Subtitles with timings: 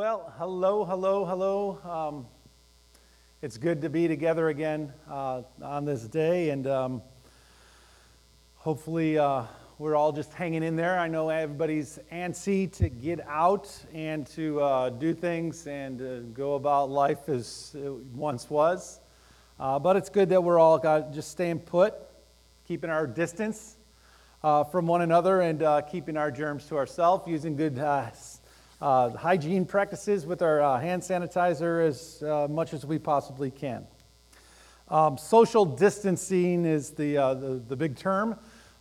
[0.00, 1.78] Well, hello, hello, hello.
[1.84, 2.26] Um,
[3.42, 7.02] it's good to be together again uh, on this day, and um,
[8.54, 9.42] hopefully uh,
[9.78, 10.98] we're all just hanging in there.
[10.98, 16.54] I know everybody's antsy to get out and to uh, do things and uh, go
[16.54, 19.00] about life as it once was.
[19.58, 21.92] Uh, but it's good that we're all got just staying put,
[22.66, 23.76] keeping our distance
[24.42, 27.76] uh, from one another, and keeping our germs to ourselves, using good
[28.80, 33.86] uh, hygiene practices with our uh, hand sanitizer as uh, much as we possibly can.
[34.88, 38.36] Um, social distancing is the, uh, the, the, big term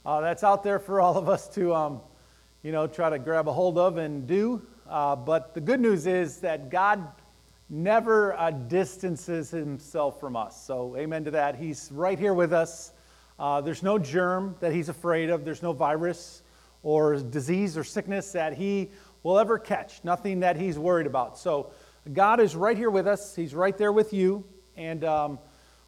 [0.05, 2.01] uh, that's out there for all of us to, um,
[2.63, 4.65] you know, try to grab a hold of and do.
[4.87, 7.05] Uh, but the good news is that God
[7.69, 8.35] never
[8.67, 10.65] distances himself from us.
[10.65, 11.57] So, amen to that.
[11.57, 12.93] He's right here with us.
[13.37, 16.41] there's no germ that he's afraid of, there's no virus
[16.81, 18.89] or disease or sickness that he
[19.23, 21.37] will ever catch, nothing that he's worried about.
[21.37, 21.71] So
[22.11, 24.45] God is right here with us, he's right there with you,
[24.77, 25.39] and um,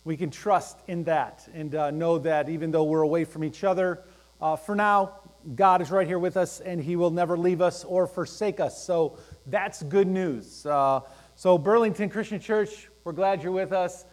[0.03, 3.63] we can trust in that and uh, know that even though we're away from each
[3.63, 4.03] other,
[4.41, 5.19] uh, for now,
[5.55, 8.83] God is right here with us and he will never leave us or forsake us.
[8.83, 10.65] So that's good news.
[10.65, 11.01] Uh,
[11.35, 14.05] so, Burlington Christian Church, we're glad you're with us.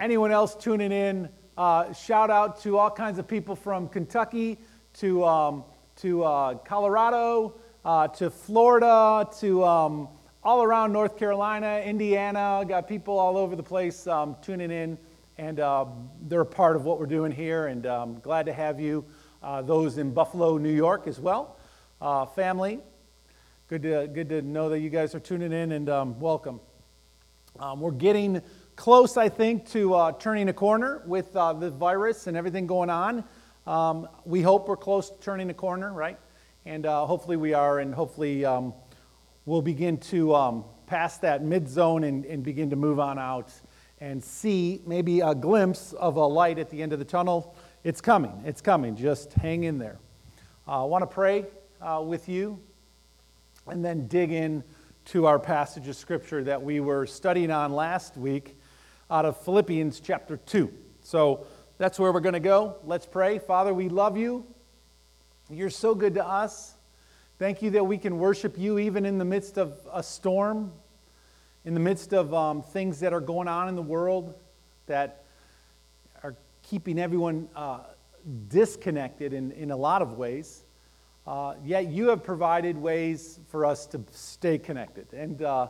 [0.00, 4.58] Anyone else tuning in, uh, shout out to all kinds of people from Kentucky
[4.94, 5.64] to, um,
[5.96, 7.54] to uh, Colorado
[7.88, 10.08] uh, to Florida, to um,
[10.44, 12.62] all around North Carolina, Indiana.
[12.68, 14.98] Got people all over the place um, tuning in,
[15.38, 15.86] and uh,
[16.20, 17.68] they're a part of what we're doing here.
[17.68, 19.06] And um, glad to have you.
[19.42, 21.56] Uh, those in Buffalo, New York, as well.
[21.98, 22.80] Uh, family,
[23.68, 26.60] good to good to know that you guys are tuning in, and um, welcome.
[27.58, 28.42] Um, we're getting
[28.76, 32.90] close, I think, to uh, turning a corner with uh, the virus and everything going
[32.90, 33.24] on.
[33.66, 36.18] Um, we hope we're close to turning a corner, right?
[36.66, 38.74] And uh, hopefully we are, and hopefully um,
[39.46, 43.52] we'll begin to um, pass that mid zone and, and, begin to move on out
[44.00, 47.54] and see maybe a glimpse of a light at the end of the tunnel.
[47.84, 48.42] It's coming.
[48.44, 48.96] It's coming.
[48.96, 49.98] Just hang in there.
[50.66, 51.46] Uh, I want to pray
[51.80, 52.60] uh, with you
[53.66, 54.62] and then dig in
[55.06, 58.58] to our passage of scripture that we were studying on last week
[59.10, 60.70] out of Philippians chapter 2.
[61.02, 61.46] So
[61.78, 62.76] that's where we're going to go.
[62.84, 63.38] Let's pray.
[63.38, 64.44] Father, we love you.
[65.50, 66.74] You're so good to us.
[67.38, 70.72] Thank you that we can worship you even in the midst of a storm,
[71.64, 74.34] in the midst of um, things that are going on in the world
[74.88, 75.24] that
[76.22, 77.78] are keeping everyone uh,
[78.48, 80.64] disconnected in, in a lot of ways.
[81.26, 85.10] Uh, yet you have provided ways for us to stay connected.
[85.14, 85.68] And uh,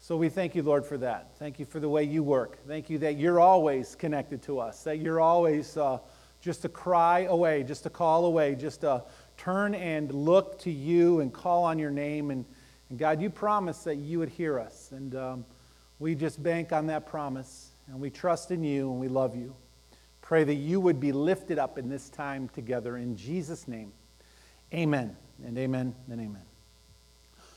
[0.00, 1.36] so we thank you, Lord, for that.
[1.38, 2.58] Thank you for the way you work.
[2.66, 5.98] Thank you that you're always connected to us, that you're always uh,
[6.42, 9.02] just to cry away, just to call away, just to
[9.38, 12.30] turn and look to you and call on your name.
[12.30, 12.44] And,
[12.90, 14.90] and God, you promised that you would hear us.
[14.90, 15.44] And um,
[16.00, 17.70] we just bank on that promise.
[17.86, 19.54] And we trust in you and we love you.
[20.20, 22.96] Pray that you would be lifted up in this time together.
[22.96, 23.92] In Jesus' name,
[24.74, 26.42] amen and amen and amen.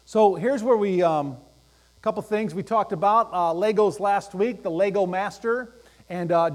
[0.06, 1.38] So here's where we, um,
[1.98, 3.30] a couple things we talked about.
[3.32, 5.74] Uh, Legos last week, the Lego Master.
[6.08, 6.52] And uh,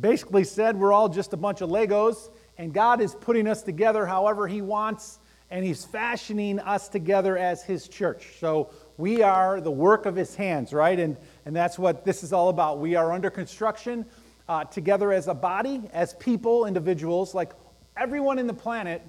[0.00, 4.06] basically said we're all just a bunch of Legos, and God is putting us together
[4.06, 5.18] however He wants,
[5.50, 8.36] and He's fashioning us together as His church.
[8.38, 10.98] So we are the work of His hands, right?
[10.98, 12.78] And, and that's what this is all about.
[12.78, 14.06] We are under construction
[14.48, 17.52] uh, together as a body, as people, individuals, like
[17.96, 19.02] everyone in the planet.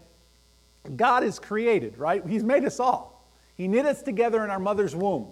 [0.96, 2.26] God is created, right?
[2.28, 3.28] He's made us all.
[3.56, 5.32] He knit us together in our mother's womb.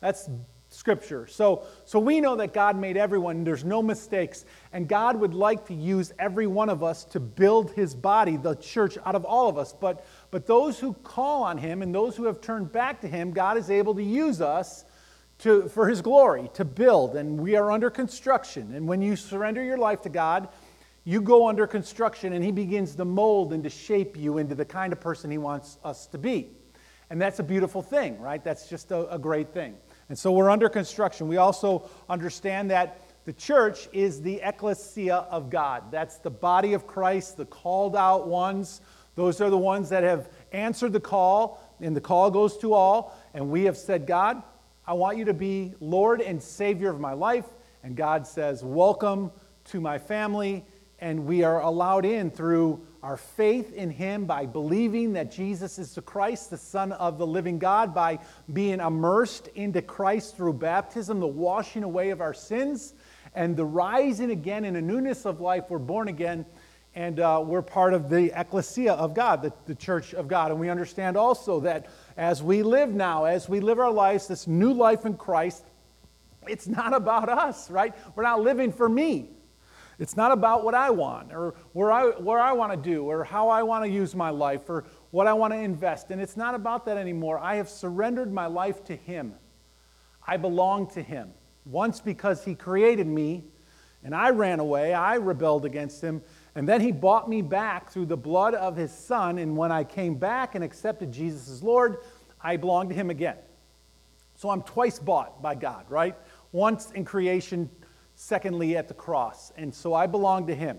[0.00, 0.28] That's
[0.78, 1.26] Scripture.
[1.26, 5.66] So, so we know that God made everyone, there's no mistakes, and God would like
[5.66, 9.48] to use every one of us to build his body, the church, out of all
[9.48, 9.72] of us.
[9.72, 13.32] But, but those who call on him and those who have turned back to him,
[13.32, 14.84] God is able to use us
[15.38, 18.72] to, for his glory, to build, and we are under construction.
[18.76, 20.48] And when you surrender your life to God,
[21.02, 24.64] you go under construction, and he begins to mold and to shape you into the
[24.64, 26.50] kind of person he wants us to be.
[27.10, 28.44] And that's a beautiful thing, right?
[28.44, 29.74] That's just a, a great thing.
[30.08, 31.28] And so we're under construction.
[31.28, 35.92] We also understand that the church is the ecclesia of God.
[35.92, 38.80] That's the body of Christ, the called out ones.
[39.16, 43.18] Those are the ones that have answered the call, and the call goes to all.
[43.34, 44.42] And we have said, God,
[44.86, 47.44] I want you to be Lord and Savior of my life.
[47.82, 49.30] And God says, Welcome
[49.66, 50.64] to my family.
[50.98, 55.94] And we are allowed in through our faith in Him by believing that Jesus is
[55.94, 58.18] the Christ, the Son of the living God, by
[58.52, 62.94] being immersed into Christ through baptism, the washing away of our sins,
[63.34, 65.64] and the rising again in a newness of life.
[65.68, 66.44] We're born again,
[66.94, 70.50] and uh, we're part of the ecclesia of God, the, the church of God.
[70.50, 71.86] And we understand also that
[72.16, 75.64] as we live now, as we live our lives, this new life in Christ,
[76.48, 77.94] it's not about us, right?
[78.16, 79.30] We're not living for me.
[79.98, 83.24] It's not about what I want or where I, where I want to do or
[83.24, 86.10] how I want to use my life or what I want to invest.
[86.10, 87.38] And it's not about that anymore.
[87.38, 89.34] I have surrendered my life to Him.
[90.24, 91.30] I belong to Him.
[91.64, 93.44] Once because He created me
[94.04, 96.22] and I ran away, I rebelled against Him.
[96.54, 99.38] And then He bought me back through the blood of His Son.
[99.38, 101.98] And when I came back and accepted Jesus as Lord,
[102.40, 103.36] I belong to Him again.
[104.36, 106.14] So I'm twice bought by God, right?
[106.52, 107.68] Once in creation,
[108.18, 109.52] secondly at the cross.
[109.56, 110.78] And so I belong to Him.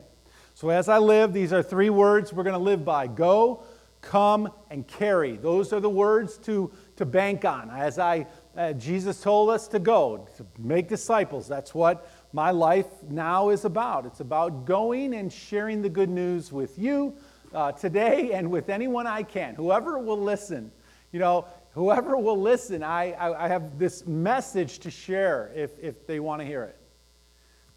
[0.54, 3.64] So as I live, these are three words we're going to live by go,
[4.02, 5.38] come, and carry.
[5.38, 7.70] Those are the words to, to bank on.
[7.70, 8.28] As I,
[8.58, 11.48] uh, Jesus told us to go, to make disciples.
[11.48, 14.06] That's what my life now is about.
[14.06, 17.16] It's about going and sharing the good news with you
[17.54, 20.74] uh, today and with anyone I can, whoever will listen.
[21.14, 26.06] You know, whoever will listen, I, I, I have this message to share if, if
[26.06, 26.79] they want to hear it.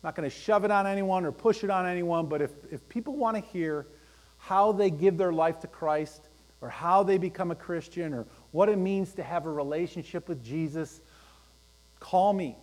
[0.03, 2.87] Not going to shove it on anyone or push it on anyone, but if, if
[2.89, 3.87] people want to hear
[4.39, 6.29] how they give their life to Christ
[6.61, 10.45] or how they become a Christian or what it means to have a relationship with
[10.45, 11.01] Jesus,
[12.01, 12.57] call me.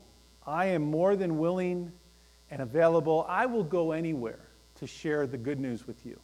[0.46, 1.92] I am more than willing
[2.52, 3.26] and available.
[3.30, 4.40] I will go anywhere
[4.80, 6.20] to share the good news with you.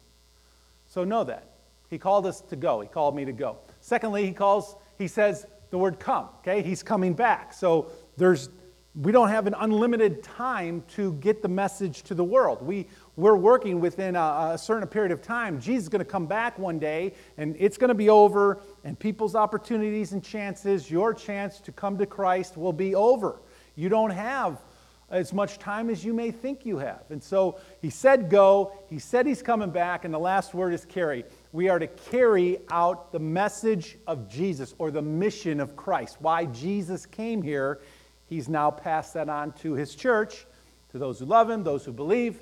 [0.88, 1.50] So know that.
[1.88, 2.80] He called us to go.
[2.80, 3.58] He called me to go.
[3.80, 6.62] Secondly, he calls, he says the word come, okay?
[6.62, 7.52] He's coming back.
[7.52, 8.48] So there's
[8.96, 12.62] we don't have an unlimited time to get the message to the world.
[12.62, 15.60] We, we're working within a, a certain period of time.
[15.60, 18.98] Jesus is going to come back one day, and it's going to be over, and
[18.98, 23.40] people's opportunities and chances, your chance to come to Christ, will be over.
[23.74, 24.62] You don't have
[25.10, 27.04] as much time as you may think you have.
[27.10, 28.72] And so he said, Go.
[28.88, 31.24] He said he's coming back, and the last word is carry.
[31.52, 36.16] We are to carry out the message of Jesus or the mission of Christ.
[36.20, 37.80] Why Jesus came here
[38.26, 40.46] He's now passed that on to his church,
[40.90, 42.40] to those who love him, those who believe,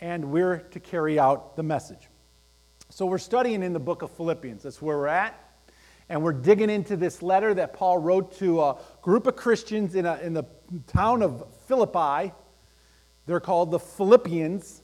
[0.00, 2.08] and we're to carry out the message.
[2.90, 4.62] So we're studying in the book of Philippians.
[4.62, 5.42] That's where we're at.
[6.08, 10.06] And we're digging into this letter that Paul wrote to a group of Christians in,
[10.06, 10.44] a, in the
[10.86, 12.32] town of Philippi.
[13.26, 14.82] They're called the Philippians.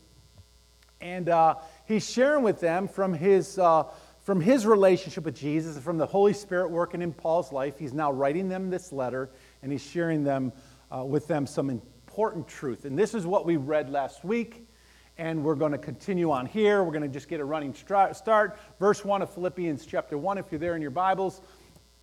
[1.01, 1.57] And uh,
[1.87, 3.85] he's sharing with them from his, uh,
[4.21, 7.79] from his relationship with Jesus and from the Holy Spirit working in Paul's life.
[7.79, 9.31] He's now writing them this letter
[9.63, 10.53] and he's sharing them
[10.91, 12.85] uh, with them some important truth.
[12.85, 14.67] And this is what we read last week,
[15.19, 16.85] and we're going to continue on here.
[16.85, 18.59] We're going to just get a running start.
[18.79, 21.41] Verse 1 of Philippians chapter 1, if you're there in your Bibles.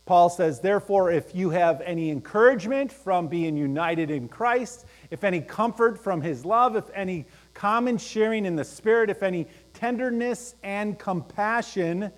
[0.09, 5.39] Paul says, Therefore, if you have any encouragement from being united in Christ, if any
[5.39, 9.45] comfort from his love, if any common sharing in the Spirit, if any
[9.75, 12.11] tenderness and compassion,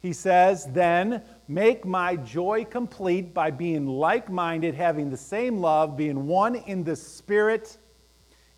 [0.00, 5.96] he says, then make my joy complete by being like minded, having the same love,
[5.96, 7.78] being one in the Spirit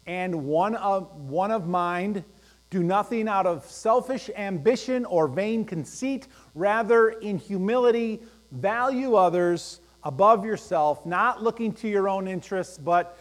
[0.06, 2.24] and one of, one of mind.
[2.70, 6.28] Do nothing out of selfish ambition or vain conceit.
[6.54, 13.18] Rather, in humility, value others above yourself, not looking to your own interests, but,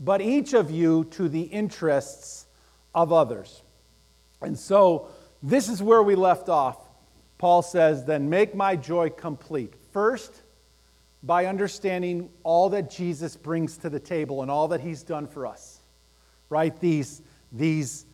[0.00, 2.46] but each of you to the interests
[2.94, 3.62] of others.
[4.40, 5.08] And so,
[5.42, 6.83] this is where we left off
[7.44, 9.74] Paul says, then make my joy complete.
[9.92, 10.32] First,
[11.22, 15.46] by understanding all that Jesus brings to the table and all that he's done for
[15.46, 15.82] us.
[16.48, 16.74] Right?
[16.80, 17.20] These,
[17.52, 18.06] these,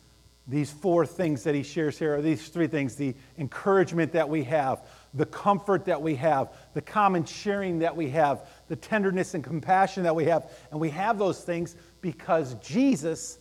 [0.49, 4.43] these four things that he shares here, or these three things the encouragement that we
[4.43, 9.45] have, the comfort that we have, the common sharing that we have, the tenderness and
[9.45, 10.51] compassion that we have.
[10.71, 13.39] And we have those things because Jesus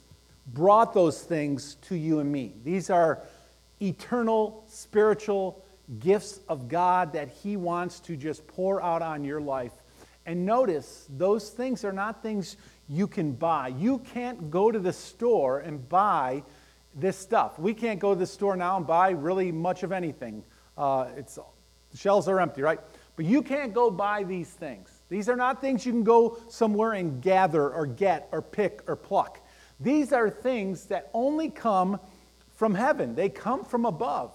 [0.55, 2.55] brought those things to you and me.
[2.63, 3.25] These are
[3.81, 5.65] eternal, spiritual
[5.99, 9.73] gifts of God that He wants to just pour out on your life.
[10.27, 12.57] And notice, those things are not things
[12.89, 13.69] you can buy.
[13.69, 16.43] You can't go to the store and buy
[16.95, 17.59] this stuff.
[17.59, 20.45] We can't go to the store now and buy really much of anything.
[20.77, 21.37] Uh, it's,
[21.91, 22.81] the shelves are empty, right?
[23.17, 24.91] But you can't go buy these things.
[25.09, 28.97] These are not things you can go somewhere and gather or get or pick or
[28.97, 29.41] pluck.
[29.79, 31.99] These are things that only come
[32.55, 34.33] from heaven, they come from above.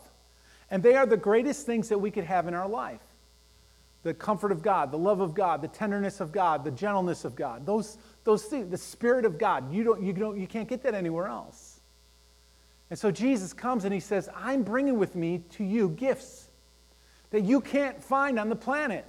[0.72, 3.02] And they are the greatest things that we could have in our life
[4.04, 7.36] the comfort of God, the love of God, the tenderness of God, the gentleness of
[7.36, 7.66] God.
[7.66, 9.74] Those, those things, the Spirit of God.
[9.74, 11.80] You, don't, you, don't, you can't get that anywhere else.
[12.92, 16.50] And so Jesus comes and he says, I'm bringing with me to you gifts
[17.32, 19.06] that you can't find on the planet.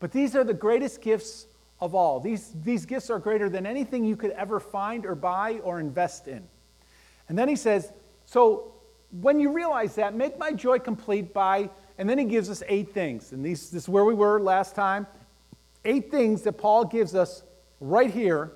[0.00, 1.46] But these are the greatest gifts
[1.80, 2.18] of all.
[2.18, 6.26] These, these gifts are greater than anything you could ever find or buy or invest
[6.26, 6.42] in.
[7.28, 7.92] And then he says,
[8.26, 8.71] So
[9.20, 12.92] when you realize that, make my joy complete by and then he gives us eight
[12.92, 13.32] things.
[13.32, 15.06] And these, this is where we were last time.
[15.84, 17.42] Eight things that Paul gives us
[17.80, 18.52] right here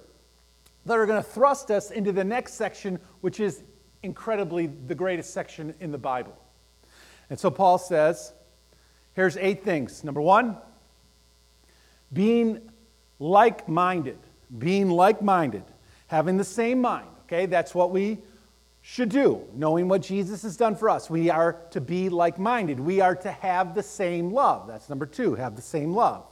[0.86, 3.62] that are going to thrust us into the next section, which is
[4.02, 6.36] incredibly the greatest section in the Bible.
[7.28, 8.32] And so Paul says,
[9.14, 10.04] here's eight things.
[10.04, 10.56] Number one,
[12.12, 12.70] being
[13.18, 14.18] like minded.
[14.58, 15.64] Being like minded.
[16.06, 17.08] Having the same mind.
[17.24, 18.18] Okay, that's what we
[18.88, 21.10] should do, knowing what Jesus has done for us.
[21.10, 22.78] We are to be like minded.
[22.78, 24.68] We are to have the same love.
[24.68, 26.24] That's number two, have the same love.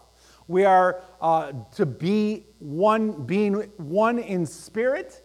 [0.46, 5.24] We are uh, to be one, being one in spirit.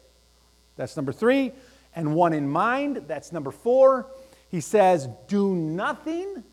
[0.75, 1.51] That's number three.
[1.95, 3.03] And one in mind.
[3.07, 4.07] That's number four.
[4.49, 6.43] He says, do nothing,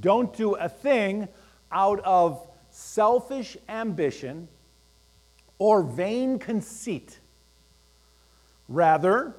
[0.00, 1.28] don't do a thing
[1.70, 4.48] out of selfish ambition
[5.58, 7.20] or vain conceit.
[8.66, 9.36] Rather,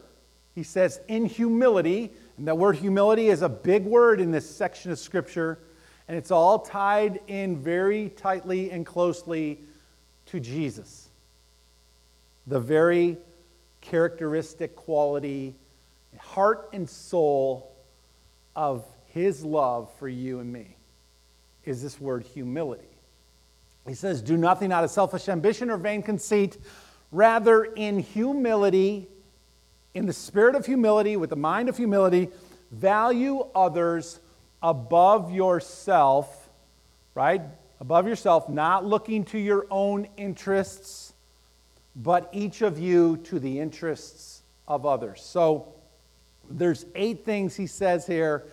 [0.57, 4.89] he says, in humility, and that word humility is a big word in this section
[4.89, 5.59] of Scripture,
[6.07, 9.59] and it's all tied in very tightly and closely
[10.25, 11.09] to Jesus.
[12.47, 13.17] The very
[13.81, 15.53] characteristic quality,
[16.17, 17.71] heart and soul
[18.55, 18.83] of
[19.13, 20.75] his love for you and me
[21.65, 22.97] is this word humility.
[23.87, 26.57] He says, Do nothing out of selfish ambition or vain conceit,
[27.11, 29.07] rather, in humility,
[29.93, 32.29] in the spirit of humility, with the mind of humility,
[32.71, 34.19] value others
[34.61, 36.49] above yourself,
[37.15, 37.41] right?
[37.79, 41.13] Above yourself, not looking to your own interests,
[41.95, 45.21] but each of you to the interests of others.
[45.21, 45.73] So
[46.49, 48.45] there's eight things he says here,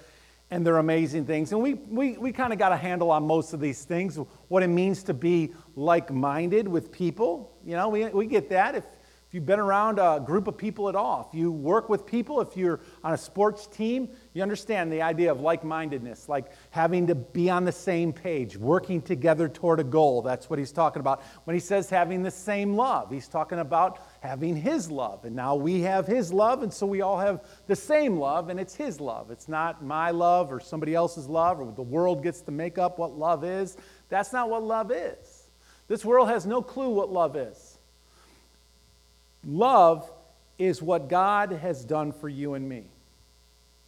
[0.51, 1.53] and they're amazing things.
[1.53, 4.63] And we, we, we kind of got a handle on most of these things, what
[4.63, 7.51] it means to be like minded with people.
[7.65, 8.94] You know, we, we get that.
[9.35, 12.41] If, you've been around a group of people at all, if you work with people,
[12.41, 17.09] if you're on a sports team, you understand the idea of like mindedness, like having
[17.09, 20.23] to be on the same page, working together toward a goal.
[20.23, 21.21] That's what he's talking about.
[21.47, 25.25] When he says having the same love, he's talking about having his love.
[25.25, 28.61] And now we have his love, and so we all have the same love, and
[28.61, 29.33] it's his love.
[29.33, 33.01] It's not my love or somebody else's love, or the world gets to make up
[33.01, 33.77] what love is.
[34.11, 35.49] That's not what love is.
[35.89, 37.64] This world has no clue what love is.
[39.47, 40.11] Love
[40.59, 42.85] is what God has done for you and me.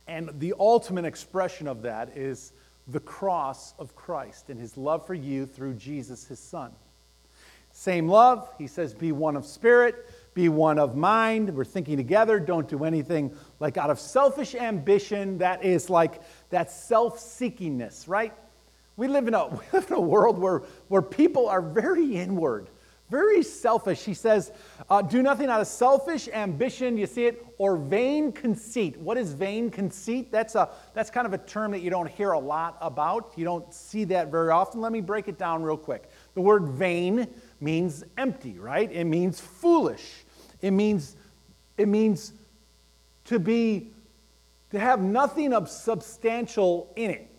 [0.08, 2.52] And the ultimate expression of that is
[2.88, 6.72] the cross of Christ and his love for you through Jesus, his son.
[7.72, 11.54] Same love, he says, be one of spirit, be one of mind.
[11.54, 15.38] We're thinking together, don't do anything like out of selfish ambition.
[15.38, 18.32] That is like that self seekingness, right?
[18.96, 22.68] We live, in a, we live in a world where, where people are very inward.
[23.10, 24.04] Very selfish.
[24.04, 24.50] He says,
[24.90, 28.98] uh, do nothing out of selfish ambition, you see it, or vain conceit.
[28.98, 30.32] What is vain conceit?
[30.32, 33.32] That's, a, that's kind of a term that you don't hear a lot about.
[33.36, 34.80] You don't see that very often.
[34.80, 36.10] Let me break it down real quick.
[36.34, 37.28] The word vain
[37.60, 38.90] means empty, right?
[38.90, 40.24] It means foolish.
[40.60, 41.14] It means,
[41.78, 42.32] it means
[43.26, 43.92] to be,
[44.72, 47.30] to have nothing of substantial in it.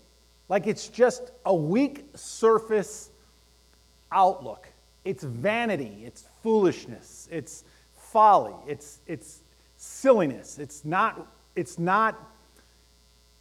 [0.48, 3.10] Like it's just a weak surface
[4.14, 4.67] outlook.
[5.08, 7.64] It's vanity, it's foolishness, it's
[7.96, 9.42] folly, it's, it's
[9.78, 10.60] silliness.
[10.60, 12.20] It's not, it's not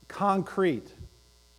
[0.07, 0.93] concrete.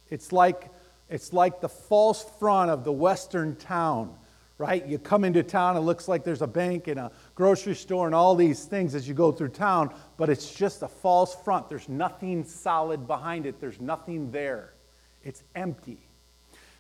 [0.09, 0.69] It's like,
[1.09, 4.15] it's like the false front of the western town,
[4.57, 4.85] right?
[4.85, 8.15] You come into town, it looks like there's a bank and a grocery store and
[8.15, 11.67] all these things as you go through town, but it's just a false front.
[11.67, 14.73] There's nothing solid behind it, there's nothing there.
[15.21, 16.06] It's empty.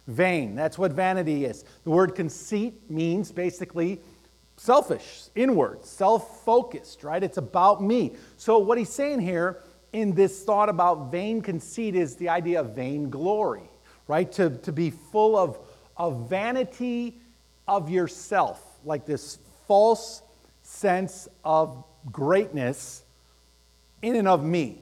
[0.07, 1.65] Vain, that's what vanity is.
[1.83, 3.99] The word conceit means basically
[4.55, 7.21] selfish, inward, self focused, right?
[7.21, 8.15] It's about me.
[8.37, 9.61] So, what he's saying here
[9.93, 13.69] in this thought about vain conceit is the idea of vain glory,
[14.07, 14.31] right?
[14.33, 15.57] To, to be full of,
[15.97, 17.15] of vanity
[17.67, 20.21] of yourself, like this false
[20.63, 23.03] sense of greatness
[24.01, 24.81] in and of me.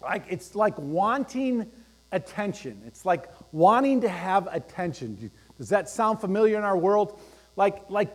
[0.00, 1.70] Like it's like wanting
[2.16, 2.82] attention.
[2.86, 5.30] It's like wanting to have attention.
[5.58, 7.20] Does that sound familiar in our world?
[7.54, 8.12] Like, like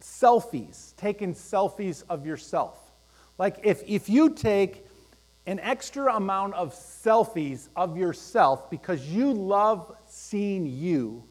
[0.00, 2.92] selfies, taking selfies of yourself.
[3.38, 4.84] Like if, if you take
[5.46, 11.22] an extra amount of selfies of yourself because you love seeing you,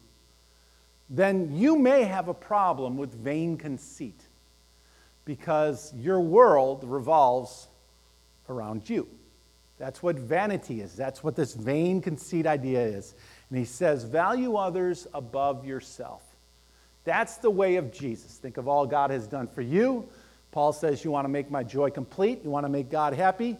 [1.10, 4.20] then you may have a problem with vain conceit
[5.24, 7.68] because your world revolves
[8.48, 9.06] around you.
[9.78, 10.94] That's what vanity is.
[10.94, 13.14] That's what this vain conceit idea is.
[13.50, 16.22] And he says, value others above yourself.
[17.04, 18.38] That's the way of Jesus.
[18.38, 20.08] Think of all God has done for you.
[20.50, 22.42] Paul says, You want to make my joy complete?
[22.42, 23.56] You want to make God happy?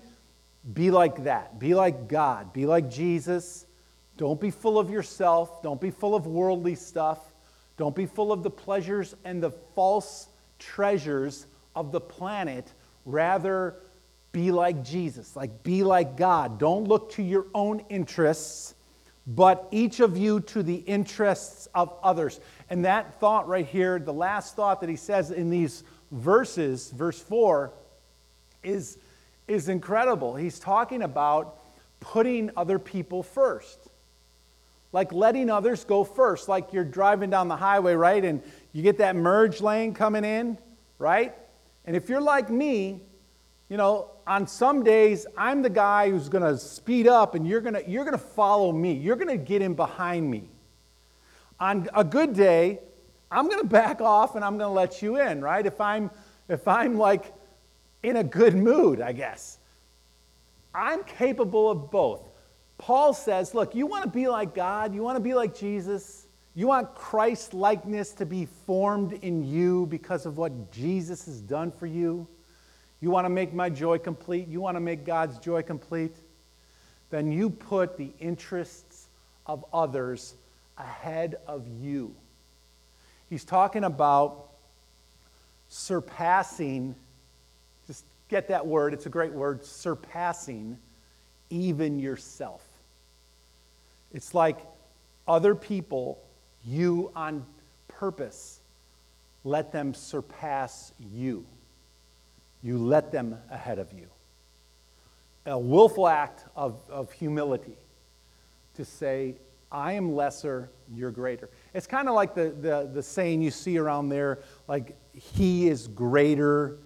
[0.72, 1.60] Be like that.
[1.60, 2.52] Be like God.
[2.52, 3.66] Be like Jesus.
[4.16, 5.62] Don't be full of yourself.
[5.62, 7.20] Don't be full of worldly stuff.
[7.76, 12.72] Don't be full of the pleasures and the false treasures of the planet.
[13.04, 13.76] Rather,
[14.36, 16.58] be like Jesus, like be like God.
[16.58, 18.74] Don't look to your own interests,
[19.26, 22.38] but each of you to the interests of others.
[22.68, 27.18] And that thought right here, the last thought that he says in these verses, verse
[27.18, 27.72] 4,
[28.62, 28.98] is,
[29.48, 30.36] is incredible.
[30.36, 31.58] He's talking about
[32.00, 33.78] putting other people first.
[34.92, 36.46] Like letting others go first.
[36.46, 38.22] Like you're driving down the highway, right?
[38.22, 38.42] And
[38.74, 40.58] you get that merge lane coming in,
[40.98, 41.34] right?
[41.86, 43.00] And if you're like me,
[43.68, 47.60] you know, on some days I'm the guy who's going to speed up and you're
[47.60, 48.92] going to you're going to follow me.
[48.92, 50.48] You're going to get in behind me.
[51.58, 52.80] On a good day,
[53.30, 55.64] I'm going to back off and I'm going to let you in, right?
[55.64, 56.10] If I'm
[56.48, 57.32] if I'm like
[58.02, 59.58] in a good mood, I guess.
[60.74, 62.28] I'm capable of both.
[62.78, 66.26] Paul says, look, you want to be like God, you want to be like Jesus,
[66.54, 71.72] you want Christ likeness to be formed in you because of what Jesus has done
[71.72, 72.28] for you.
[73.00, 76.16] You want to make my joy complete, you want to make God's joy complete,
[77.10, 79.06] then you put the interests
[79.46, 80.34] of others
[80.78, 82.14] ahead of you.
[83.28, 84.46] He's talking about
[85.68, 86.94] surpassing,
[87.86, 90.78] just get that word, it's a great word, surpassing
[91.50, 92.62] even yourself.
[94.12, 94.58] It's like
[95.28, 96.18] other people,
[96.64, 97.44] you on
[97.88, 98.60] purpose,
[99.44, 101.44] let them surpass you.
[102.62, 104.08] You let them ahead of you.
[105.46, 107.76] A willful act of, of humility
[108.74, 109.36] to say,
[109.70, 111.50] I am lesser, you're greater.
[111.74, 115.88] It's kind of like the, the, the saying you see around there, like, he is
[115.88, 116.78] greater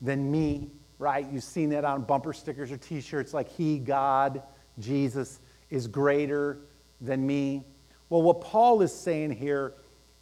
[0.00, 1.26] than me, right?
[1.30, 4.42] You've seen that on bumper stickers or t shirts, like, he, God,
[4.78, 6.58] Jesus, is greater
[7.00, 7.64] than me.
[8.08, 9.74] Well, what Paul is saying here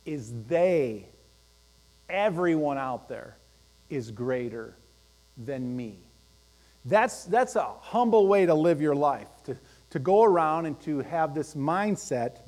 [0.04, 1.06] is they,
[2.08, 3.36] everyone out there,
[3.88, 4.76] is greater
[5.36, 5.98] than me.
[6.84, 9.56] That's, that's a humble way to live your life, to,
[9.90, 12.38] to go around and to have this mindset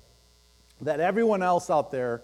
[0.81, 2.23] that everyone else out there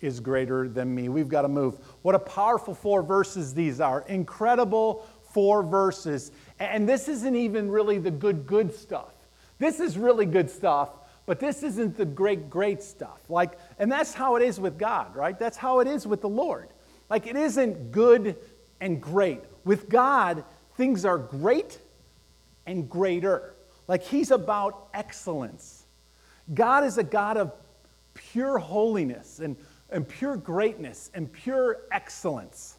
[0.00, 1.08] is greater than me.
[1.08, 1.78] We've got to move.
[2.02, 4.02] What a powerful four verses these are.
[4.08, 6.32] Incredible four verses.
[6.58, 9.12] And this isn't even really the good, good stuff.
[9.58, 10.88] This is really good stuff,
[11.26, 13.20] but this isn't the great, great stuff.
[13.28, 15.38] Like, and that's how it is with God, right?
[15.38, 16.68] That's how it is with the Lord.
[17.10, 18.36] Like, it isn't good
[18.80, 19.40] and great.
[19.64, 20.44] With God,
[20.76, 21.78] things are great
[22.66, 23.54] and greater.
[23.88, 25.84] Like he's about excellence.
[26.52, 27.52] God is a God of
[28.14, 29.56] pure holiness and,
[29.90, 32.76] and pure greatness and pure excellence.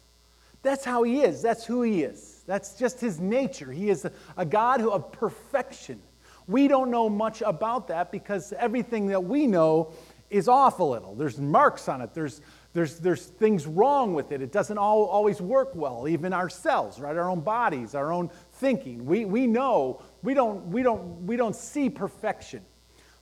[0.62, 1.42] That's how he is.
[1.42, 2.42] That's who he is.
[2.46, 3.72] That's just his nature.
[3.72, 6.00] He is a, a God who, of perfection.
[6.46, 9.92] We don't know much about that because everything that we know
[10.30, 11.14] is off a little.
[11.14, 12.14] There's marks on it.
[12.14, 12.40] There's,
[12.74, 14.40] there's, there's things wrong with it.
[14.40, 17.14] It doesn't all, always work well, even ourselves, right?
[17.16, 19.04] Our own bodies, our own thinking.
[19.04, 22.64] We, we know we don't, we, don't, we don't see perfection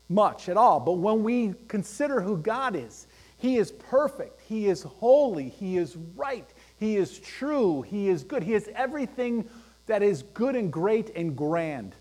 [0.08, 0.78] much at all.
[0.78, 3.08] But when we consider who God is,
[3.38, 8.44] He is perfect, He is holy, He is right, He is true, He is good.
[8.44, 9.48] He is everything
[9.86, 11.96] that is good and great and grand,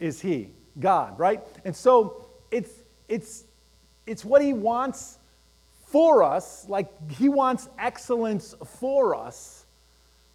[0.00, 1.42] is He, God, right?
[1.66, 2.72] And so it's,
[3.08, 3.44] it's,
[4.06, 5.18] it's what He wants
[5.90, 9.58] for us, like He wants excellence for us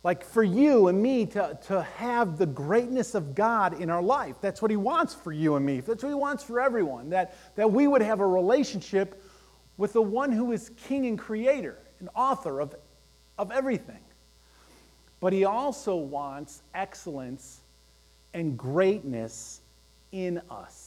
[0.03, 4.35] like for you and me to, to have the greatness of God in our life.
[4.41, 5.79] That's what He wants for you and me.
[5.79, 7.09] That's what He wants for everyone.
[7.09, 9.23] That, that we would have a relationship
[9.77, 12.75] with the one who is King and Creator and author of,
[13.37, 13.99] of everything.
[15.21, 17.61] But He also wants excellence
[18.33, 19.61] and greatness
[20.11, 20.82] in us.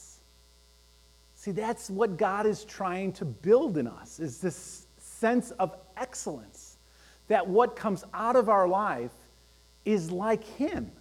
[1.47, 6.75] See, that's what God is trying to build in us, is this sense of excellence
[7.29, 9.13] that what comes out of our life
[9.85, 10.91] is like Him.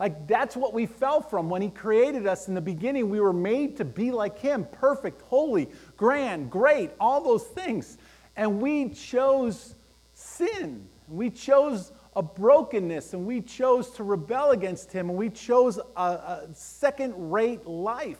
[0.00, 3.08] Like that's what we fell from when He created us in the beginning.
[3.08, 7.98] We were made to be like Him perfect, holy, grand, great, all those things.
[8.34, 9.76] And we chose
[10.12, 10.88] sin.
[11.06, 16.00] We chose a brokenness and we chose to rebel against Him and we chose a,
[16.00, 18.18] a second rate life.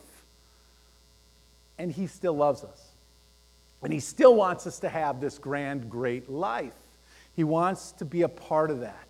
[1.82, 2.92] And He still loves us.
[3.82, 6.76] And He still wants us to have this grand, great life.
[7.34, 9.08] He wants to be a part of that.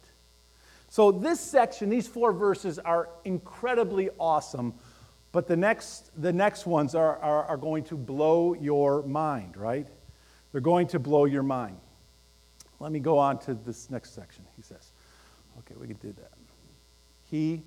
[0.89, 4.73] So, this section, these four verses are incredibly awesome,
[5.33, 9.87] but the next, the next ones are, are, are going to blow your mind, right?
[10.51, 11.77] They're going to blow your mind.
[12.81, 14.93] Let me go on to this next section, he says.
[15.59, 16.33] Okay, we can do that.
[17.31, 17.65] He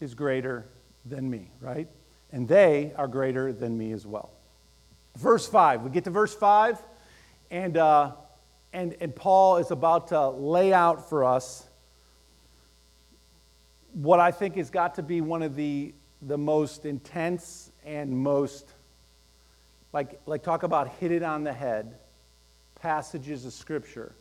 [0.00, 0.66] is greater
[1.04, 1.86] than me, right?
[2.34, 4.32] And they are greater than me as well.
[5.16, 5.82] Verse 5.
[5.82, 6.82] We get to verse 5,
[7.52, 8.10] and, uh,
[8.72, 11.68] and, and Paul is about to lay out for us
[13.92, 18.72] what I think has got to be one of the, the most intense and most,
[19.92, 21.94] like, like talk about hit it on the head
[22.80, 24.16] passages of Scripture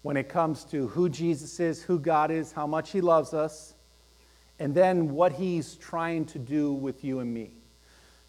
[0.00, 3.74] when it comes to who Jesus is, who God is, how much He loves us,
[4.58, 7.52] and then what He's trying to do with you and me.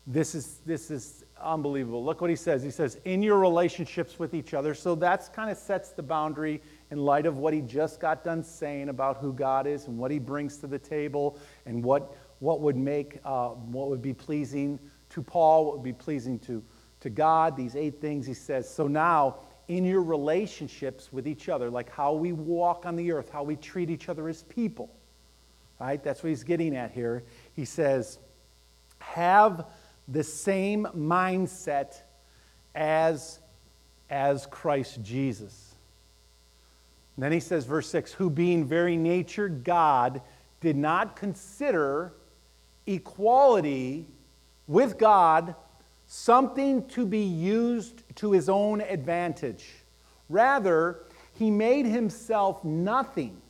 [0.08, 2.04] This is, this is unbelievable.
[2.04, 2.62] Look what he says.
[2.62, 4.76] He says, in your relationships with each other.
[4.76, 6.62] So that's kind of sets the boundary
[6.92, 10.12] in light of what he just got done saying about who God is and what
[10.12, 14.80] he brings to the table and what, what would make, uh, what would be pleasing
[15.10, 16.64] to Paul, what would be pleasing to,
[17.00, 17.58] to God.
[17.58, 18.70] These eight things he says.
[18.70, 23.32] So now, in your relationships with each other, like how we walk on the earth,
[23.32, 24.96] how we treat each other as people,
[25.80, 26.04] right?
[26.04, 27.24] That's what he's getting at here.
[27.54, 28.20] He says,
[29.00, 29.66] have
[30.08, 31.96] the same mindset
[32.74, 33.40] as,
[34.10, 35.76] as Christ Jesus.
[37.16, 40.22] And then he says, verse 6 who being very nature God
[40.62, 42.14] did not consider
[42.88, 44.08] equality
[44.68, 45.56] with God
[46.08, 49.66] something to be used to his own advantage.
[50.30, 53.42] Rather, he made himself nothing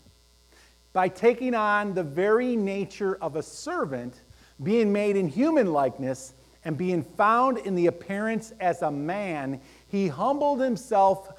[0.95, 4.21] by taking on the very nature of a servant,
[4.63, 10.07] being made in human likeness and being found in the appearance as a man, he
[10.07, 11.33] humbled himself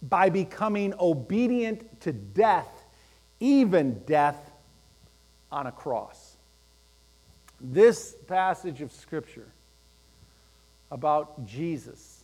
[0.00, 2.68] by becoming obedient to death,
[3.40, 4.52] even death
[5.50, 6.36] on a cross.
[7.60, 9.48] This passage of Scripture
[10.92, 12.22] about Jesus,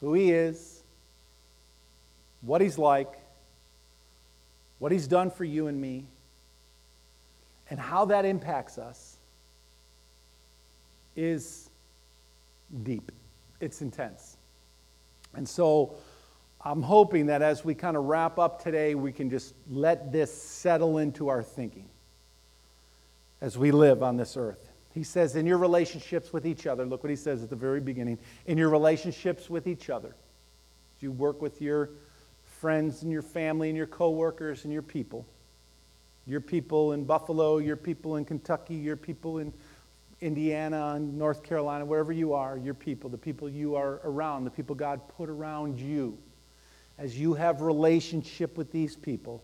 [0.00, 0.82] who he is,
[2.42, 3.14] what he's like,
[4.80, 6.06] what he's done for you and me,
[7.70, 9.18] and how that impacts us
[11.14, 11.70] is
[12.82, 13.12] deep,
[13.60, 14.36] it's intense.
[15.34, 15.94] And so
[16.62, 20.34] I'm hoping that as we kind of wrap up today, we can just let this
[20.34, 21.88] settle into our thinking
[23.40, 24.70] as we live on this earth.
[24.92, 27.80] He says, in your relationships with each other, look what he says at the very
[27.80, 30.16] beginning in your relationships with each other,
[31.00, 31.90] you work with your
[32.60, 35.26] friends and your family and your coworkers and your people.
[36.26, 39.50] Your people in Buffalo, your people in Kentucky, your people in
[40.20, 44.50] Indiana and North Carolina, wherever you are, your people, the people you are around, the
[44.50, 46.18] people God put around you.
[46.98, 49.42] As you have relationship with these people,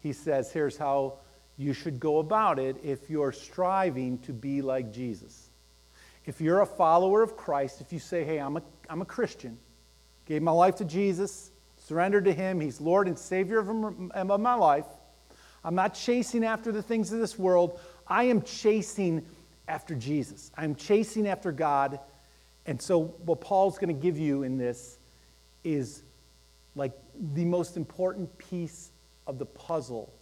[0.00, 1.14] he says, here's how
[1.56, 5.48] you should go about it if you're striving to be like Jesus.
[6.26, 9.56] If you're a follower of Christ, if you say, hey, I'm a, I'm a Christian,
[10.26, 11.50] gave my life to Jesus,
[11.84, 14.86] surrendered to Him, He's Lord and Savior of, my life,
[15.62, 19.24] I'm not chasing after the things of this world, I am chasing
[19.68, 20.50] after Jesus.
[20.56, 22.00] I'm chasing after God.
[22.66, 24.98] And so, what Paul's going to give you in this
[25.62, 26.02] is
[26.74, 26.92] like
[27.34, 28.90] the most important piece
[29.26, 30.12] of the puzzle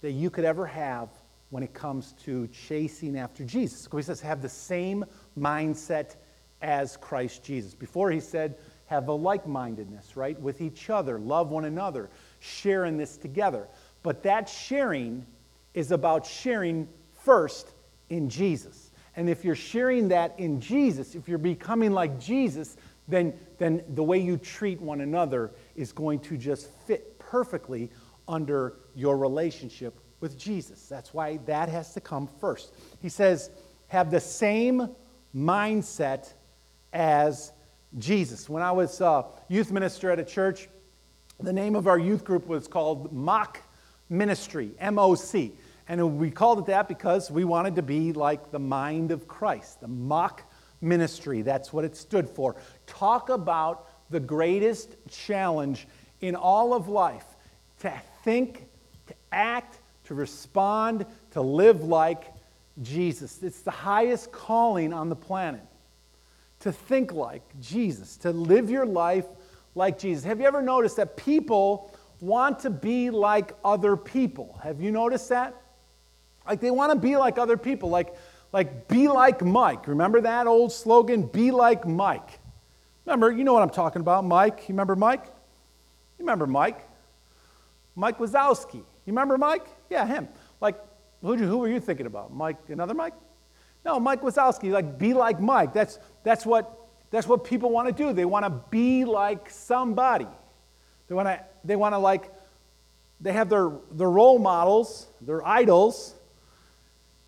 [0.00, 1.08] that you could ever have
[1.50, 3.88] when it comes to chasing after Jesus.
[3.90, 5.04] He says, have the same
[5.38, 6.16] mindset
[6.60, 7.74] as Christ Jesus.
[7.74, 8.56] Before he said,
[8.88, 13.68] have a like mindedness, right, with each other, love one another, sharing this together.
[14.02, 15.26] But that sharing
[15.74, 16.88] is about sharing
[17.24, 17.72] first
[18.08, 18.90] in Jesus.
[19.14, 22.76] And if you're sharing that in Jesus, if you're becoming like Jesus,
[23.08, 27.90] then, then the way you treat one another is going to just fit perfectly
[28.26, 30.88] under your relationship with Jesus.
[30.88, 32.72] That's why that has to come first.
[33.00, 33.50] He says,
[33.88, 34.90] have the same
[35.34, 36.32] mindset
[36.92, 37.52] as
[37.96, 38.48] Jesus.
[38.48, 40.68] When I was a youth minister at a church,
[41.40, 43.62] the name of our youth group was called Mock
[44.10, 45.54] Ministry, M O C.
[45.88, 49.80] And we called it that because we wanted to be like the mind of Christ,
[49.80, 50.42] the mock
[50.82, 51.40] ministry.
[51.40, 52.56] That's what it stood for.
[52.86, 55.88] Talk about the greatest challenge
[56.20, 57.24] in all of life
[57.80, 58.66] to think,
[59.06, 62.34] to act, to respond, to live like
[62.82, 63.42] Jesus.
[63.42, 65.62] It's the highest calling on the planet.
[66.60, 69.26] To think like Jesus, to live your life
[69.74, 70.24] like Jesus.
[70.24, 74.58] Have you ever noticed that people want to be like other people?
[74.62, 75.54] Have you noticed that?
[76.46, 78.14] Like they want to be like other people, like,
[78.52, 79.86] like be like Mike.
[79.86, 81.22] Remember that old slogan?
[81.22, 82.40] Be like Mike.
[83.04, 84.60] Remember, you know what I'm talking about, Mike.
[84.68, 85.24] You remember Mike?
[86.18, 86.80] You remember Mike?
[87.94, 88.74] Mike Wazowski.
[88.74, 89.66] You remember Mike?
[89.90, 90.28] Yeah, him.
[90.60, 90.78] Like,
[91.22, 92.32] who, who were you thinking about?
[92.32, 93.14] Mike, another Mike?
[93.84, 94.70] No, Mike Wazowski.
[94.70, 95.72] Like, be like Mike.
[95.72, 98.12] That's, that's, what, that's what people want to do.
[98.12, 100.26] They want to be like somebody.
[101.08, 102.32] They want to, they want to like,
[103.20, 106.14] they have their, their role models, their idols,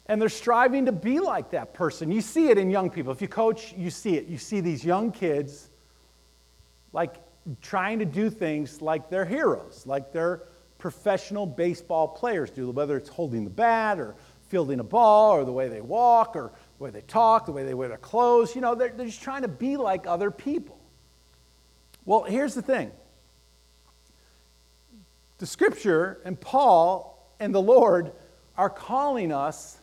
[0.06, 2.10] and they're striving to be like that person.
[2.10, 3.12] You see it in young people.
[3.12, 4.26] If you coach, you see it.
[4.26, 5.70] You see these young kids
[6.92, 7.14] like
[7.62, 10.42] trying to do things like they're heroes, like they're
[10.78, 14.16] professional baseball players do, whether it's holding the bat or
[14.50, 17.64] fielding a ball or the way they walk or the way they talk, the way
[17.64, 18.54] they wear their clothes.
[18.54, 20.76] You know, they're, they're just trying to be like other people.
[22.04, 22.90] Well, here's the thing
[25.38, 28.12] the scripture and Paul and the Lord
[28.58, 29.78] are calling us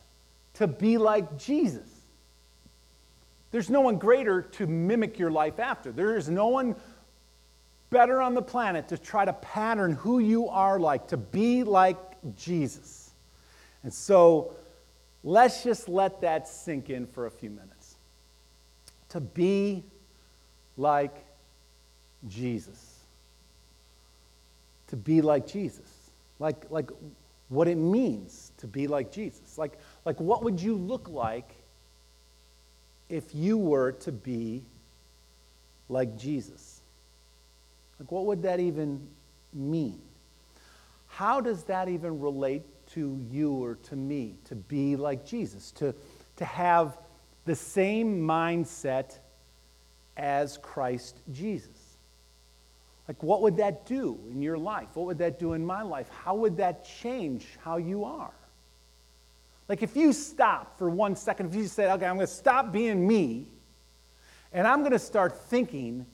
[0.54, 1.88] to be like Jesus.
[3.50, 5.90] There's no one greater to mimic your life after.
[5.90, 6.76] There is no one
[7.88, 11.96] better on the planet to try to pattern who you are like, to be like
[12.36, 12.97] Jesus.
[13.88, 14.52] And so
[15.24, 17.96] let's just let that sink in for a few minutes.
[19.08, 19.82] To be
[20.76, 21.24] like
[22.28, 22.98] Jesus.
[24.88, 26.10] To be like Jesus.
[26.38, 26.90] Like, like
[27.48, 29.56] what it means to be like Jesus.
[29.56, 31.50] Like, like what would you look like
[33.08, 34.66] if you were to be
[35.88, 36.82] like Jesus?
[37.98, 39.00] Like, what would that even
[39.54, 40.02] mean?
[41.06, 45.94] How does that even relate to you or to me to be like Jesus, to,
[46.36, 46.98] to have
[47.44, 49.18] the same mindset
[50.16, 51.96] as Christ Jesus?
[53.06, 54.88] Like, what would that do in your life?
[54.94, 56.08] What would that do in my life?
[56.24, 58.34] How would that change how you are?
[59.66, 62.70] Like, if you stop for one second, if you say, okay, I'm going to stop
[62.72, 63.46] being me,
[64.52, 66.06] and I'm going to start thinking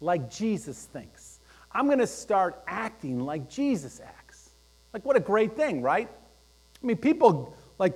[0.00, 1.40] like Jesus thinks.
[1.72, 4.50] I'm going to start acting like Jesus acts.
[4.92, 6.10] Like, what a great thing, right?
[6.82, 7.94] I mean, people, like,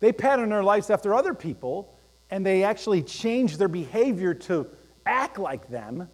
[0.00, 1.94] they pattern their lives after other people,
[2.30, 4.66] and they actually change their behavior to
[5.06, 6.08] act like them.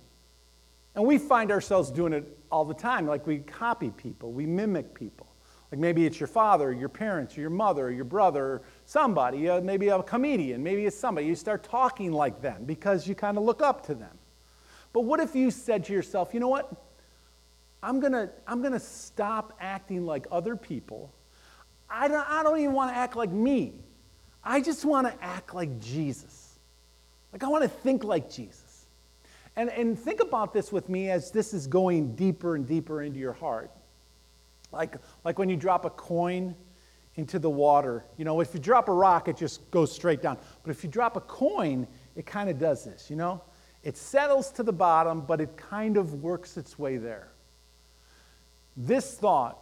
[0.95, 3.07] And we find ourselves doing it all the time.
[3.07, 5.27] Like, we copy people, we mimic people.
[5.71, 10.03] Like, maybe it's your father, your parents, your mother, your brother, somebody, uh, maybe a
[10.03, 11.29] comedian, maybe it's somebody.
[11.29, 14.19] You start talking like them because you kind of look up to them.
[14.93, 16.73] But what if you said to yourself, you know what?
[17.83, 21.15] I'm going to I'm going to stop acting like other people.
[21.91, 23.75] I don't, I don't even want to act like me.
[24.43, 26.59] I just want to act like Jesus.
[27.33, 28.87] Like, I want to think like Jesus.
[29.57, 33.19] And, and think about this with me as this is going deeper and deeper into
[33.19, 33.71] your heart.
[34.73, 36.55] Like, like when you drop a coin
[37.17, 38.05] into the water.
[38.17, 40.39] You know, if you drop a rock, it just goes straight down.
[40.63, 43.43] But if you drop a coin, it kind of does this, you know?
[43.83, 47.33] It settles to the bottom, but it kind of works its way there.
[48.77, 49.59] This thought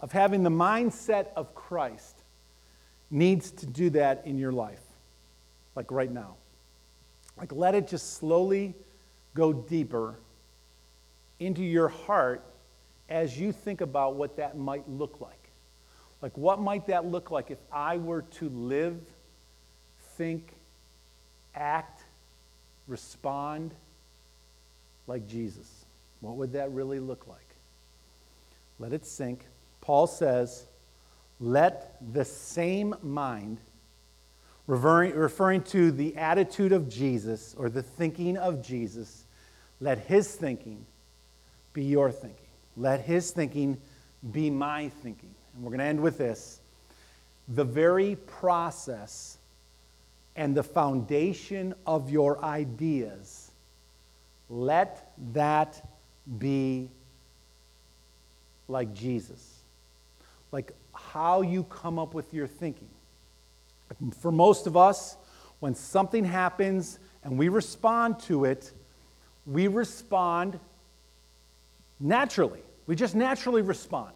[0.00, 2.22] of having the mindset of Christ
[3.10, 4.82] needs to do that in your life,
[5.76, 6.34] like right now.
[7.36, 8.74] Like, let it just slowly
[9.34, 10.16] go deeper
[11.40, 12.44] into your heart
[13.08, 15.50] as you think about what that might look like.
[16.22, 18.98] Like, what might that look like if I were to live,
[20.16, 20.52] think,
[21.54, 22.02] act,
[22.86, 23.74] respond
[25.06, 25.84] like Jesus?
[26.20, 27.40] What would that really look like?
[28.78, 29.44] Let it sink.
[29.84, 30.64] Paul says,
[31.40, 33.58] let the same mind,
[34.66, 39.24] referring, referring to the attitude of Jesus or the thinking of Jesus,
[39.80, 40.86] let his thinking
[41.74, 42.46] be your thinking.
[42.78, 43.78] Let his thinking
[44.32, 45.34] be my thinking.
[45.54, 46.60] And we're going to end with this.
[47.48, 49.36] The very process
[50.34, 53.50] and the foundation of your ideas,
[54.48, 55.86] let that
[56.38, 56.88] be
[58.66, 59.53] like Jesus.
[60.54, 62.86] Like how you come up with your thinking.
[64.20, 65.16] For most of us,
[65.58, 68.72] when something happens and we respond to it,
[69.46, 70.60] we respond
[71.98, 72.60] naturally.
[72.86, 74.12] We just naturally respond,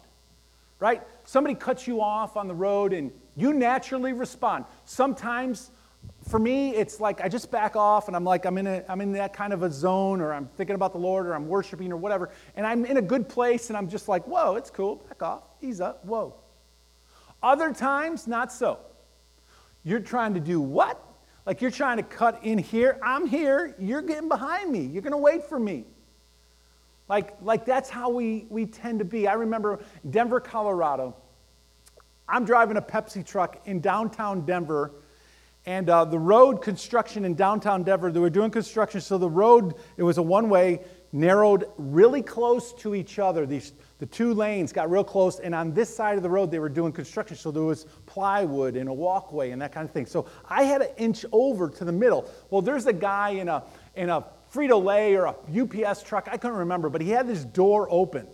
[0.79, 1.03] right?
[1.25, 4.63] Somebody cuts you off on the road and you naturally respond.
[4.85, 5.71] Sometimes
[6.29, 9.01] for me, it's like I just back off and I'm like, I'm in, a, I'm
[9.01, 11.91] in that kind of a zone or I'm thinking about the Lord or I'm worshiping
[11.91, 12.29] or whatever.
[12.55, 14.97] And I'm in a good place and I'm just like, whoa, it's cool.
[14.97, 15.43] Back off.
[15.59, 16.05] Ease up.
[16.05, 16.35] Whoa.
[17.41, 18.79] Other times, not so.
[19.83, 21.03] You're trying to do what?
[21.47, 22.99] Like you're trying to cut in here.
[23.01, 23.75] I'm here.
[23.79, 24.85] You're getting behind me.
[24.85, 25.85] You're going to wait for me.
[27.07, 29.27] Like, like that's how we, we tend to be.
[29.27, 31.15] I remember Denver, Colorado.
[32.27, 34.91] I'm driving a Pepsi truck in downtown Denver
[35.65, 39.75] and uh, the road construction in downtown Denver, they were doing construction, so the road,
[39.97, 43.45] it was a one way, narrowed really close to each other.
[43.45, 46.59] These, the two lanes got real close, and on this side of the road, they
[46.59, 50.05] were doing construction, so there was plywood and a walkway and that kind of thing.
[50.05, 52.29] So I had to inch over to the middle.
[52.49, 53.63] Well, there's a guy in a,
[53.95, 57.43] in a Frito Lay or a UPS truck, I couldn't remember, but he had this
[57.43, 58.27] door open.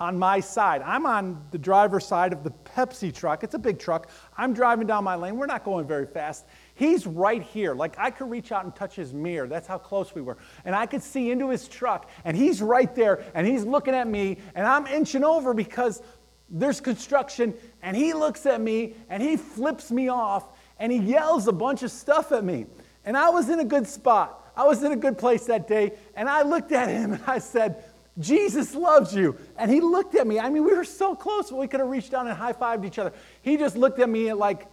[0.00, 0.80] On my side.
[0.82, 3.44] I'm on the driver's side of the Pepsi truck.
[3.44, 4.08] It's a big truck.
[4.36, 5.36] I'm driving down my lane.
[5.36, 6.46] We're not going very fast.
[6.74, 7.74] He's right here.
[7.74, 9.46] Like I could reach out and touch his mirror.
[9.46, 10.38] That's how close we were.
[10.64, 14.08] And I could see into his truck, and he's right there, and he's looking at
[14.08, 16.02] me, and I'm inching over because
[16.48, 21.46] there's construction, and he looks at me, and he flips me off, and he yells
[21.46, 22.66] a bunch of stuff at me.
[23.04, 24.50] And I was in a good spot.
[24.56, 27.38] I was in a good place that day, and I looked at him and I
[27.38, 27.84] said,
[28.20, 29.36] Jesus loves you.
[29.56, 30.38] And he looked at me.
[30.38, 31.50] I mean, we were so close.
[31.50, 33.12] We could have reached down and high fived each other.
[33.42, 34.66] He just looked at me like,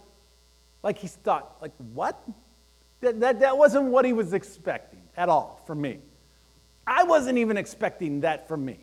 [0.82, 2.22] like he thought, like, what?
[3.00, 5.98] That, that, that wasn't what he was expecting at all from me.
[6.86, 8.80] I wasn't even expecting that from me.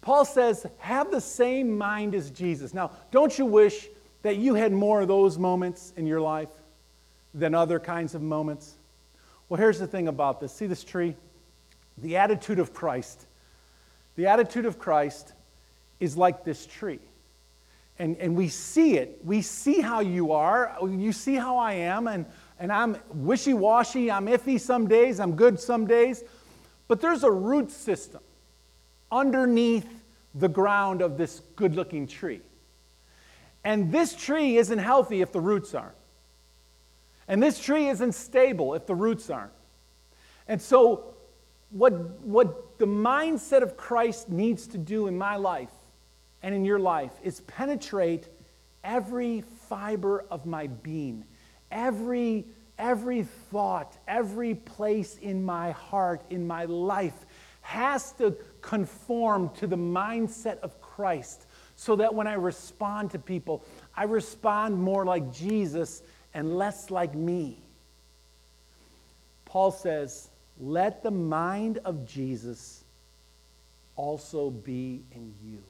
[0.00, 2.72] Paul says, have the same mind as Jesus.
[2.72, 3.88] Now, don't you wish
[4.22, 6.48] that you had more of those moments in your life
[7.34, 8.74] than other kinds of moments?
[9.48, 10.52] Well, here's the thing about this.
[10.52, 11.16] See this tree?
[11.98, 13.26] The attitude of Christ.
[14.16, 15.32] The attitude of Christ
[15.98, 17.00] is like this tree.
[17.98, 19.20] And, and we see it.
[19.24, 20.76] We see how you are.
[20.82, 22.06] You see how I am.
[22.06, 22.24] And,
[22.58, 24.10] and I'm wishy washy.
[24.10, 25.20] I'm iffy some days.
[25.20, 26.24] I'm good some days.
[26.88, 28.22] But there's a root system
[29.12, 29.86] underneath
[30.34, 32.40] the ground of this good looking tree.
[33.64, 35.94] And this tree isn't healthy if the roots aren't.
[37.28, 39.52] And this tree isn't stable if the roots aren't.
[40.48, 41.14] And so
[41.70, 41.92] what,
[42.22, 45.68] what the mindset of Christ needs to do in my life
[46.42, 48.26] and in your life is penetrate
[48.82, 51.26] every fiber of my being,
[51.70, 52.46] every,
[52.78, 57.26] every thought, every place in my heart, in my life
[57.60, 61.44] has to conform to the mindset of Christ
[61.76, 63.62] so that when I respond to people,
[63.94, 67.58] I respond more like Jesus and less like me.
[69.44, 70.29] Paul says,
[70.60, 72.84] let the mind of Jesus
[73.96, 75.62] also be in you.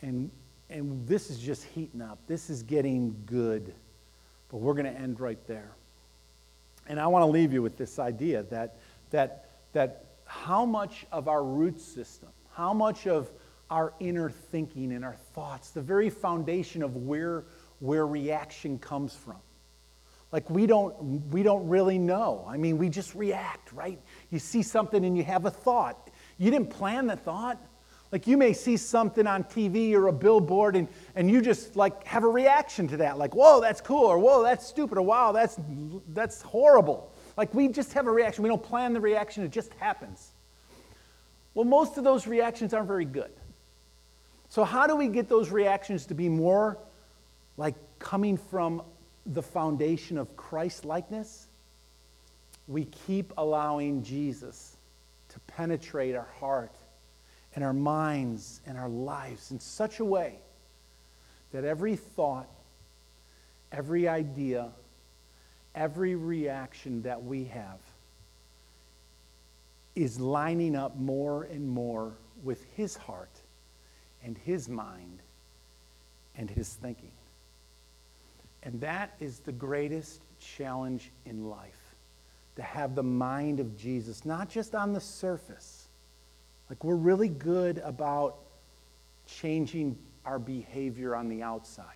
[0.00, 0.30] And,
[0.70, 2.18] and this is just heating up.
[2.26, 3.74] This is getting good.
[4.48, 5.72] But we're going to end right there.
[6.88, 8.76] And I want to leave you with this idea that,
[9.10, 13.30] that, that how much of our root system, how much of
[13.70, 17.44] our inner thinking and our thoughts, the very foundation of where,
[17.80, 19.36] where reaction comes from,
[20.32, 20.94] like we don't
[21.30, 22.44] we don't really know.
[22.48, 24.00] I mean we just react right?
[24.30, 26.10] You see something and you have a thought.
[26.38, 27.62] You didn't plan the thought.
[28.10, 32.04] Like you may see something on tv or a billboard and, and you just like
[32.06, 33.18] have a reaction to that.
[33.18, 35.58] Like whoa that's cool or whoa that's stupid or wow that's
[36.08, 37.12] that's horrible.
[37.36, 38.42] Like we just have a reaction.
[38.42, 39.44] We don't plan the reaction.
[39.44, 40.32] It just happens.
[41.54, 43.30] Well most of those reactions aren't very good.
[44.48, 46.78] So how do we get those reactions to be more
[47.56, 48.82] like coming from
[49.26, 51.46] the foundation of Christ likeness,
[52.68, 54.76] we keep allowing Jesus
[55.28, 56.74] to penetrate our heart
[57.54, 60.38] and our minds and our lives in such a way
[61.52, 62.48] that every thought,
[63.70, 64.70] every idea,
[65.74, 67.78] every reaction that we have
[69.94, 73.40] is lining up more and more with His heart
[74.24, 75.20] and His mind
[76.36, 77.12] and His thinking.
[78.62, 81.96] And that is the greatest challenge in life
[82.56, 85.88] to have the mind of Jesus, not just on the surface.
[86.68, 88.36] Like, we're really good about
[89.26, 91.86] changing our behavior on the outside,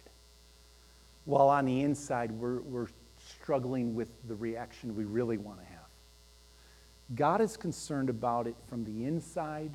[1.24, 5.76] while on the inside, we're, we're struggling with the reaction we really want to have.
[7.14, 9.70] God is concerned about it from the inside,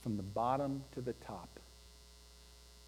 [0.00, 1.60] from the bottom to the top.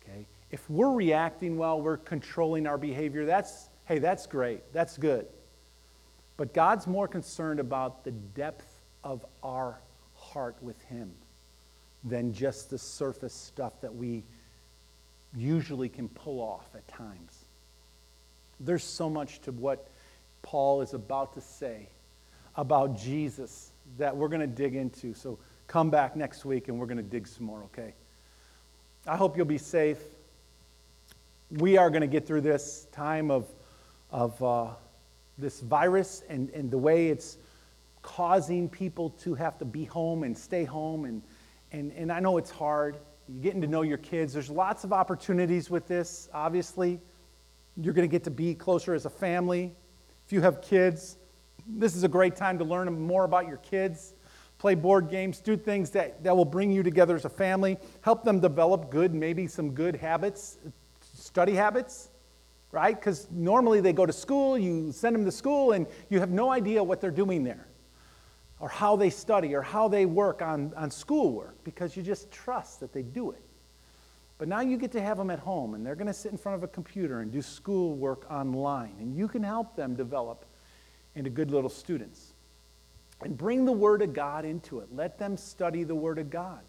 [0.03, 0.27] Okay?
[0.53, 4.61] If we're reacting well, we're controlling our behavior, that's, hey, that's great.
[4.73, 5.27] That's good.
[6.37, 9.81] But God's more concerned about the depth of our
[10.15, 11.11] heart with Him
[12.05, 14.25] than just the surface stuff that we
[15.35, 17.47] usually can pull off at times.
[18.61, 19.89] There's so much to what
[20.43, 21.89] Paul is about to say
[22.57, 25.15] about Jesus that we're going to dig into.
[25.15, 27.95] So come back next week and we're going to dig some more, okay?
[29.07, 29.99] I hope you'll be safe
[31.59, 33.47] we are going to get through this time of,
[34.11, 34.69] of uh,
[35.37, 37.37] this virus and, and the way it's
[38.01, 41.05] causing people to have to be home and stay home.
[41.05, 41.23] And,
[41.71, 42.97] and, and I know it's hard.
[43.29, 44.33] You're getting to know your kids.
[44.33, 47.01] There's lots of opportunities with this, obviously.
[47.77, 49.73] You're going to get to be closer as a family.
[50.27, 51.19] If you have kids,
[51.67, 54.15] this is a great time to learn more about your kids.
[54.57, 58.25] Play board games, do things that, that will bring you together as a family, help
[58.25, 60.59] them develop good, maybe some good habits
[61.23, 62.11] study habits,
[62.73, 62.95] right?
[62.99, 66.51] Because normally they go to school, you send them to school, and you have no
[66.51, 67.67] idea what they're doing there.
[68.63, 72.79] or how they study or how they work on, on schoolwork because you just trust
[72.79, 73.43] that they do it.
[74.39, 76.39] But now you get to have them at home and they're going to sit in
[76.39, 78.95] front of a computer and do schoolwork online.
[79.01, 80.45] And you can help them develop
[81.17, 82.35] into good little students.
[83.21, 84.89] And bring the Word of God into it.
[84.95, 86.63] Let them study the Word of God.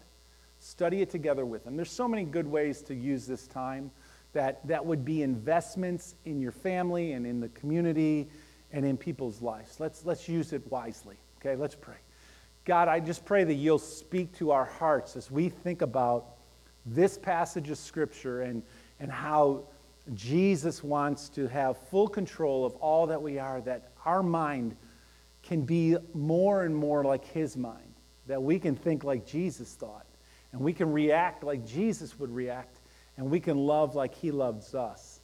[0.58, 1.76] Study it together with them.
[1.76, 3.92] There's so many good ways to use this time
[4.34, 8.28] that, that would be investments in your family and in the community
[8.72, 9.80] and in people's lives.
[9.80, 11.16] Let's, let's use it wisely.
[11.40, 11.96] Okay, let's pray.
[12.64, 16.36] God, I just pray that you'll speak to our hearts as we think about
[16.86, 18.62] this passage of Scripture and,
[19.00, 19.64] and how
[20.14, 24.76] Jesus wants to have full control of all that we are, that our mind
[25.42, 27.94] can be more and more like His mind,
[28.26, 30.06] that we can think like Jesus thought,
[30.52, 32.80] and we can react like Jesus would react,
[33.16, 35.20] and we can love like He loves us.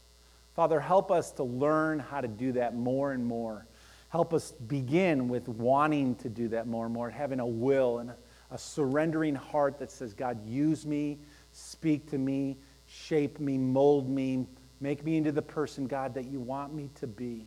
[0.54, 3.66] Father, help us to learn how to do that more and more.
[4.08, 8.10] Help us begin with wanting to do that more and more, having a will and
[8.10, 11.18] a, surrendering heart that says, God, use me,
[11.52, 12.56] speak to me,
[12.88, 14.44] shape me, mold me,
[14.80, 17.46] make me into the person, God, that you want me to be,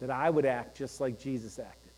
[0.00, 1.92] that I would act just like Jesus acted.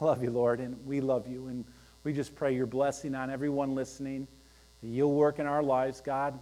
[0.00, 1.46] I love you, Lord, and we love you.
[1.46, 1.64] And
[2.02, 4.26] we just pray your blessing on everyone listening,
[4.82, 6.36] that you'll work in our lives, God,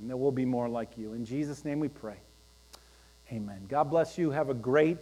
[0.00, 1.12] and that we'll be more like you.
[1.12, 2.16] In Jesus' name we pray.
[3.32, 3.64] Amen.
[3.68, 4.30] God bless you.
[4.30, 4.98] Have a great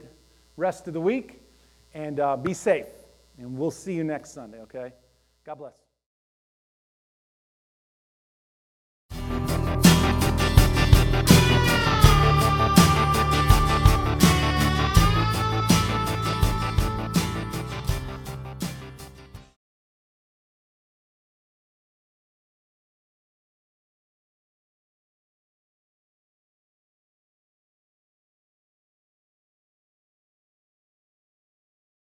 [0.57, 1.41] rest of the week
[1.95, 2.87] and uh, be safe.
[3.39, 4.93] And we'll see you next Sunday, okay?
[5.45, 5.82] God bless.